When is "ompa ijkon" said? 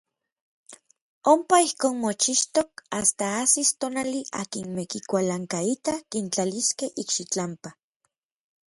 1.33-1.93